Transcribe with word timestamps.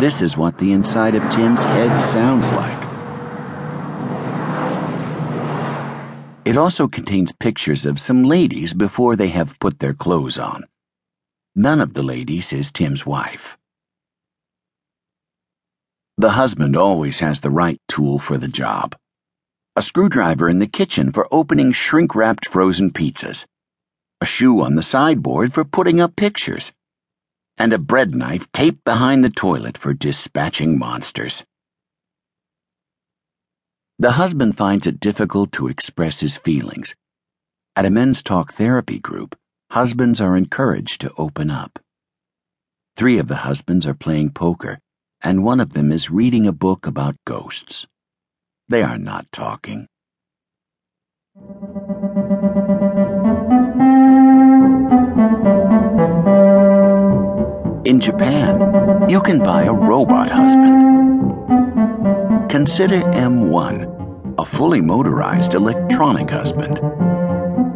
This 0.00 0.22
is 0.22 0.36
what 0.36 0.58
the 0.58 0.72
inside 0.72 1.14
of 1.14 1.28
Tim's 1.28 1.64
head 1.64 2.00
sounds 2.00 2.52
like. 2.52 2.88
It 6.44 6.56
also 6.56 6.88
contains 6.88 7.32
pictures 7.32 7.84
of 7.84 8.00
some 8.00 8.22
ladies 8.22 8.72
before 8.74 9.16
they 9.16 9.28
have 9.28 9.58
put 9.58 9.80
their 9.80 9.94
clothes 9.94 10.38
on. 10.38 10.64
None 11.56 11.80
of 11.80 11.94
the 11.94 12.02
ladies 12.02 12.52
is 12.52 12.70
Tim's 12.70 13.04
wife. 13.04 13.58
The 16.16 16.30
husband 16.30 16.76
always 16.76 17.18
has 17.18 17.40
the 17.40 17.50
right 17.50 17.80
tool 17.88 18.18
for 18.18 18.38
the 18.38 18.48
job 18.48 18.96
a 19.78 19.82
screwdriver 19.82 20.48
in 20.48 20.58
the 20.58 20.66
kitchen 20.66 21.12
for 21.12 21.28
opening 21.30 21.70
shrink 21.70 22.12
wrapped 22.12 22.48
frozen 22.48 22.90
pizzas, 22.90 23.46
a 24.20 24.26
shoe 24.26 24.60
on 24.60 24.74
the 24.74 24.82
sideboard 24.82 25.54
for 25.54 25.64
putting 25.64 26.00
up 26.00 26.16
pictures, 26.16 26.72
and 27.58 27.72
a 27.72 27.78
bread 27.78 28.14
knife 28.14 28.50
taped 28.52 28.84
behind 28.84 29.24
the 29.24 29.30
toilet 29.30 29.76
for 29.76 29.92
dispatching 29.92 30.78
monsters. 30.78 31.44
The 33.98 34.12
husband 34.12 34.56
finds 34.56 34.86
it 34.86 35.00
difficult 35.00 35.50
to 35.52 35.66
express 35.66 36.20
his 36.20 36.36
feelings. 36.36 36.94
At 37.74 37.84
a 37.84 37.90
men's 37.90 38.22
talk 38.22 38.52
therapy 38.52 39.00
group, 39.00 39.36
husbands 39.70 40.20
are 40.20 40.36
encouraged 40.36 41.00
to 41.00 41.12
open 41.18 41.50
up. 41.50 41.80
Three 42.96 43.18
of 43.18 43.28
the 43.28 43.36
husbands 43.36 43.86
are 43.86 43.94
playing 43.94 44.30
poker, 44.30 44.78
and 45.20 45.44
one 45.44 45.60
of 45.60 45.72
them 45.72 45.90
is 45.90 46.10
reading 46.10 46.46
a 46.46 46.52
book 46.52 46.86
about 46.86 47.16
ghosts. 47.26 47.86
They 48.68 48.82
are 48.82 48.98
not 48.98 49.26
talking. 49.32 49.88
In 57.88 58.00
Japan, 58.00 59.08
you 59.08 59.22
can 59.22 59.38
buy 59.38 59.62
a 59.62 59.72
robot 59.72 60.30
husband. 60.30 62.50
Consider 62.50 63.00
M1, 63.00 64.34
a 64.38 64.44
fully 64.44 64.82
motorized 64.82 65.54
electronic 65.54 66.28
husband. 66.28 66.82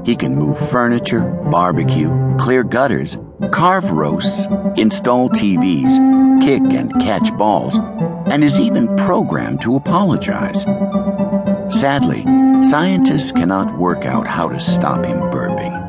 He 0.07 0.15
can 0.15 0.35
move 0.35 0.59
furniture, 0.69 1.23
barbecue, 1.51 2.11
clear 2.37 2.63
gutters, 2.63 3.17
carve 3.53 3.91
roasts, 3.91 4.49
install 4.77 5.31
TVs, 5.31 6.45
kick 6.45 6.61
and 6.61 6.93
catch 7.01 7.35
balls, 7.39 7.79
and 8.31 8.45
is 8.45 8.59
even 8.59 8.95
programmed 8.99 9.63
to 9.63 9.77
apologize. 9.77 10.61
Sadly, 11.75 12.23
scientists 12.63 13.33
cannot 13.33 13.79
work 13.79 14.05
out 14.05 14.27
how 14.27 14.51
to 14.51 14.61
stop 14.61 15.07
him 15.07 15.21
burping. 15.31 15.82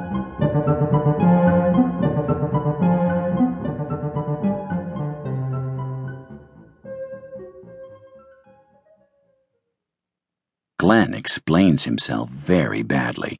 Glenn 10.83 11.13
explains 11.13 11.85
himself 11.85 12.27
very 12.29 12.83
badly. 12.83 13.37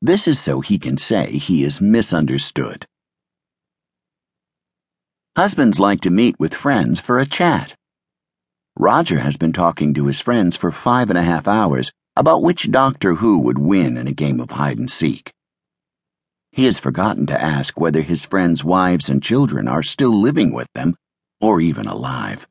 This 0.00 0.28
is 0.28 0.38
so 0.38 0.60
he 0.60 0.78
can 0.78 0.96
say 0.96 1.32
he 1.32 1.64
is 1.64 1.80
misunderstood. 1.80 2.86
Husbands 5.36 5.80
like 5.80 6.00
to 6.02 6.10
meet 6.10 6.38
with 6.38 6.54
friends 6.54 7.00
for 7.00 7.18
a 7.18 7.26
chat. 7.26 7.74
Roger 8.78 9.18
has 9.18 9.36
been 9.36 9.52
talking 9.52 9.94
to 9.94 10.06
his 10.06 10.20
friends 10.20 10.54
for 10.54 10.70
five 10.70 11.10
and 11.10 11.18
a 11.18 11.24
half 11.24 11.48
hours 11.48 11.90
about 12.14 12.44
which 12.44 12.70
Doctor 12.70 13.16
Who 13.16 13.40
would 13.40 13.58
win 13.58 13.96
in 13.96 14.06
a 14.06 14.12
game 14.12 14.38
of 14.38 14.52
hide 14.52 14.78
and 14.78 14.88
seek. 14.88 15.32
He 16.52 16.66
has 16.66 16.78
forgotten 16.78 17.26
to 17.26 17.42
ask 17.42 17.80
whether 17.80 18.02
his 18.02 18.24
friends' 18.24 18.62
wives 18.62 19.08
and 19.08 19.20
children 19.20 19.66
are 19.66 19.82
still 19.82 20.14
living 20.14 20.52
with 20.52 20.68
them 20.72 20.94
or 21.40 21.60
even 21.60 21.88
alive. 21.88 22.46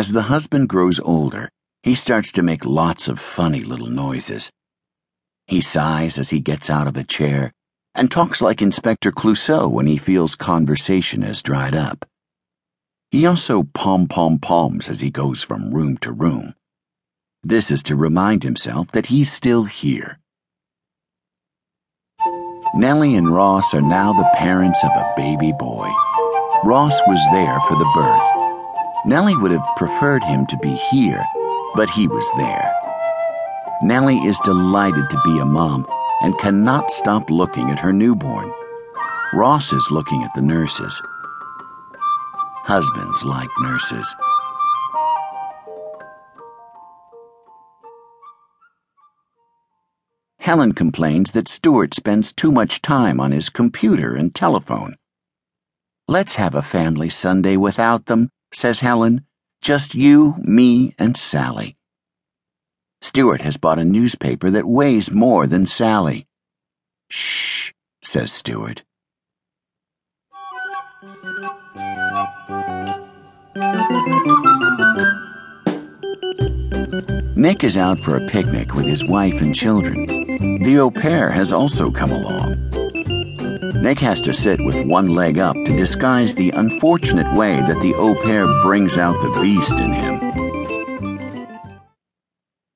As 0.00 0.12
the 0.12 0.32
husband 0.32 0.70
grows 0.70 0.98
older, 1.00 1.50
he 1.82 1.94
starts 1.94 2.32
to 2.32 2.42
make 2.42 2.64
lots 2.64 3.06
of 3.06 3.20
funny 3.20 3.60
little 3.60 3.90
noises. 3.90 4.50
He 5.46 5.60
sighs 5.60 6.16
as 6.16 6.30
he 6.30 6.40
gets 6.40 6.70
out 6.70 6.88
of 6.88 6.96
a 6.96 7.04
chair 7.04 7.52
and 7.94 8.10
talks 8.10 8.40
like 8.40 8.62
Inspector 8.62 9.12
Clouseau 9.12 9.68
when 9.68 9.86
he 9.86 9.98
feels 9.98 10.34
conversation 10.34 11.20
has 11.20 11.42
dried 11.42 11.74
up. 11.74 12.06
He 13.10 13.26
also 13.26 13.64
pom 13.74 14.08
pom 14.08 14.38
poms 14.38 14.88
as 14.88 15.02
he 15.02 15.10
goes 15.10 15.42
from 15.42 15.70
room 15.70 15.98
to 15.98 16.12
room. 16.12 16.54
This 17.42 17.70
is 17.70 17.82
to 17.82 17.94
remind 17.94 18.42
himself 18.42 18.92
that 18.92 19.12
he's 19.12 19.30
still 19.30 19.64
here. 19.64 20.18
Nellie 22.74 23.16
and 23.16 23.34
Ross 23.34 23.74
are 23.74 23.82
now 23.82 24.14
the 24.14 24.30
parents 24.32 24.82
of 24.82 24.92
a 24.92 25.12
baby 25.14 25.52
boy. 25.58 25.92
Ross 26.64 26.98
was 27.06 27.20
there 27.32 27.60
for 27.68 27.76
the 27.76 27.92
birth. 27.94 28.39
Nellie 29.06 29.36
would 29.36 29.50
have 29.50 29.76
preferred 29.76 30.22
him 30.24 30.46
to 30.46 30.58
be 30.58 30.74
here, 30.90 31.24
but 31.74 31.88
he 31.88 32.06
was 32.06 32.28
there. 32.36 32.74
Nellie 33.82 34.18
is 34.18 34.38
delighted 34.44 35.08
to 35.08 35.20
be 35.24 35.38
a 35.38 35.44
mom 35.44 35.86
and 36.22 36.38
cannot 36.38 36.90
stop 36.90 37.30
looking 37.30 37.70
at 37.70 37.78
her 37.78 37.94
newborn. 37.94 38.52
Ross 39.32 39.72
is 39.72 39.90
looking 39.90 40.22
at 40.22 40.34
the 40.34 40.42
nurses. 40.42 41.00
Husbands 42.64 43.24
like 43.24 43.48
nurses. 43.60 44.14
Helen 50.40 50.72
complains 50.72 51.30
that 51.30 51.48
Stuart 51.48 51.94
spends 51.94 52.34
too 52.34 52.52
much 52.52 52.82
time 52.82 53.18
on 53.18 53.32
his 53.32 53.48
computer 53.48 54.14
and 54.14 54.34
telephone. 54.34 54.96
Let's 56.06 56.34
have 56.34 56.54
a 56.54 56.62
family 56.62 57.08
Sunday 57.08 57.56
without 57.56 58.06
them, 58.06 58.30
says 58.52 58.80
Helen. 58.80 59.24
Just 59.62 59.94
you, 59.94 60.36
me, 60.38 60.94
and 60.98 61.16
Sally. 61.16 61.76
Stuart 63.02 63.42
has 63.42 63.56
bought 63.56 63.78
a 63.78 63.84
newspaper 63.84 64.50
that 64.50 64.66
weighs 64.66 65.10
more 65.10 65.46
than 65.46 65.66
Sally. 65.66 66.26
Shh, 67.10 67.72
says 68.02 68.32
Stuart. 68.32 68.82
Nick 77.36 77.64
is 77.64 77.76
out 77.76 77.98
for 78.00 78.16
a 78.16 78.26
picnic 78.28 78.74
with 78.74 78.86
his 78.86 79.04
wife 79.04 79.40
and 79.40 79.54
children. 79.54 80.06
The 80.62 80.78
au 80.78 80.90
pair 80.90 81.30
has 81.30 81.52
also 81.52 81.90
come 81.90 82.12
along. 82.12 82.69
Nick 83.80 83.98
has 84.00 84.20
to 84.20 84.34
sit 84.34 84.62
with 84.62 84.84
one 84.84 85.08
leg 85.08 85.38
up 85.38 85.56
to 85.64 85.74
disguise 85.74 86.34
the 86.34 86.50
unfortunate 86.50 87.34
way 87.34 87.56
that 87.56 87.80
the 87.80 87.94
au 87.94 88.14
pair 88.14 88.46
brings 88.62 88.98
out 88.98 89.16
the 89.22 89.40
beast 89.40 89.72
in 89.72 89.90
him. 89.90 90.20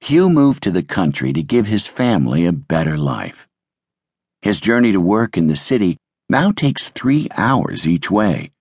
Hugh 0.01 0.31
moved 0.31 0.63
to 0.63 0.71
the 0.71 0.83
country 0.83 1.35
to 1.35 1.43
give 1.43 1.67
his 1.67 1.87
family 1.87 2.47
a 2.47 2.53
better 2.53 2.97
life. 2.97 3.47
His 4.41 4.61
journey 4.61 4.93
to 4.93 5.01
work 5.01 5.37
in 5.37 5.47
the 5.47 5.57
city 5.57 5.99
now 6.31 6.53
takes 6.53 6.89
three 6.89 7.29
hours 7.37 7.87
each 7.87 8.11
way. 8.11 8.53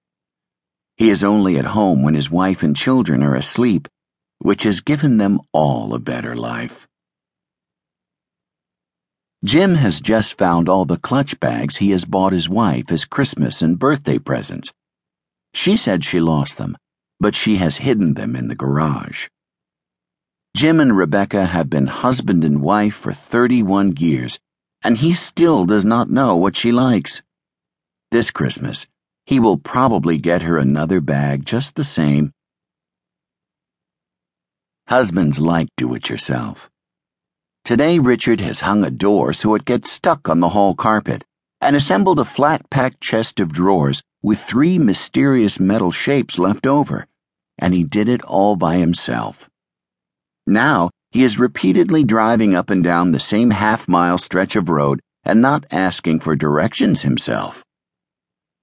He 0.97 1.09
is 1.09 1.23
only 1.23 1.57
at 1.57 1.65
home 1.65 2.03
when 2.03 2.13
his 2.13 2.29
wife 2.29 2.61
and 2.61 2.75
children 2.75 3.23
are 3.23 3.35
asleep, 3.35 3.87
which 4.39 4.63
has 4.63 4.81
given 4.81 5.15
them 5.15 5.39
all 5.53 5.93
a 5.93 5.99
better 5.99 6.35
life. 6.35 6.89
Jim 9.43 9.75
has 9.75 9.99
just 9.99 10.37
found 10.37 10.69
all 10.69 10.85
the 10.85 10.97
clutch 10.97 11.37
bags 11.41 11.77
he 11.77 11.91
has 11.91 12.05
bought 12.05 12.31
his 12.31 12.47
wife 12.47 12.89
as 12.89 13.03
Christmas 13.03 13.61
and 13.61 13.77
birthday 13.77 14.17
presents. 14.17 14.71
She 15.53 15.75
said 15.75 16.05
she 16.05 16.21
lost 16.21 16.57
them, 16.57 16.77
but 17.19 17.35
she 17.35 17.57
has 17.57 17.77
hidden 17.77 18.13
them 18.13 18.37
in 18.37 18.47
the 18.47 18.55
garage. 18.55 19.27
Jim 20.55 20.79
and 20.79 20.95
Rebecca 20.95 21.45
have 21.45 21.69
been 21.69 21.87
husband 21.87 22.45
and 22.45 22.61
wife 22.61 22.95
for 22.95 23.11
31 23.11 23.97
years, 23.97 24.39
and 24.81 24.97
he 24.97 25.13
still 25.13 25.65
does 25.65 25.83
not 25.83 26.09
know 26.09 26.37
what 26.37 26.55
she 26.55 26.71
likes. 26.71 27.21
This 28.11 28.31
Christmas, 28.31 28.87
he 29.25 29.41
will 29.41 29.57
probably 29.57 30.17
get 30.17 30.43
her 30.43 30.57
another 30.57 31.01
bag 31.01 31.45
just 31.45 31.75
the 31.75 31.83
same. 31.83 32.31
Husbands 34.87 35.37
like 35.39 35.67
do 35.75 35.93
it 35.95 36.09
yourself. 36.09 36.69
Today, 37.63 37.97
Richard 37.97 38.41
has 38.41 38.59
hung 38.59 38.83
a 38.83 38.91
door 38.91 39.31
so 39.31 39.55
it 39.55 39.63
gets 39.63 39.89
stuck 39.89 40.27
on 40.27 40.41
the 40.41 40.49
hall 40.49 40.75
carpet 40.75 41.23
and 41.61 41.77
assembled 41.77 42.19
a 42.19 42.25
flat 42.25 42.69
packed 42.69 42.99
chest 42.99 43.39
of 43.39 43.53
drawers 43.53 44.03
with 44.21 44.41
three 44.41 44.77
mysterious 44.77 45.61
metal 45.61 45.91
shapes 45.91 46.37
left 46.37 46.67
over, 46.67 47.07
and 47.57 47.73
he 47.73 47.85
did 47.85 48.09
it 48.09 48.21
all 48.23 48.57
by 48.57 48.75
himself. 48.75 49.49
Now, 50.45 50.89
he 51.11 51.23
is 51.23 51.39
repeatedly 51.39 52.03
driving 52.03 52.53
up 52.53 52.69
and 52.69 52.83
down 52.83 53.11
the 53.11 53.19
same 53.19 53.51
half 53.51 53.87
mile 53.87 54.17
stretch 54.17 54.57
of 54.57 54.67
road 54.67 54.99
and 55.23 55.41
not 55.41 55.65
asking 55.71 56.19
for 56.19 56.35
directions 56.35 57.03
himself. 57.03 57.62